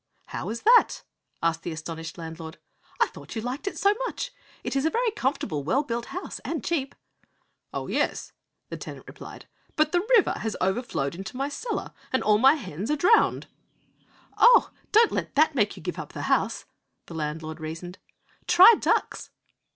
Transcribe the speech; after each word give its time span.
'How 0.29 0.49
is 0.49 0.63
that?' 0.63 1.03
asked 1.43 1.61
the 1.61 1.71
astonished 1.71 2.17
landlord. 2.17 2.57
'I 2.99 3.05
thought 3.09 3.35
you 3.35 3.41
liked 3.43 3.67
it 3.67 3.77
so 3.77 3.93
much. 4.07 4.31
It 4.63 4.75
is 4.75 4.83
a 4.83 4.89
very 4.89 5.11
comfortable, 5.11 5.63
well 5.63 5.83
built 5.83 6.05
house, 6.07 6.39
and 6.39 6.63
cheap.' 6.65 6.95
'Oh, 7.71 7.85
yes,' 7.85 8.31
the 8.69 8.77
tenant 8.77 9.05
replied, 9.07 9.47
'but 9.75 9.91
the 9.91 10.03
river 10.17 10.39
has 10.39 10.57
overflowed 10.59 11.13
into 11.13 11.37
my 11.37 11.49
cellar, 11.49 11.93
and 12.11 12.23
all 12.23 12.39
my 12.39 12.55
hens 12.55 12.89
are 12.89 12.95
drowned.' 12.95 13.45
'Oh, 14.39 14.71
don't 14.91 15.11
let 15.11 15.35
that 15.35 15.53
make 15.53 15.77
you 15.77 15.83
give 15.83 15.99
up 15.99 16.13
the 16.13 16.23
house,' 16.23 16.65
the 17.05 17.13
landlord 17.13 17.59
reasoned; 17.59 17.99
'try 18.47 18.73
ducks!' 18.79 19.29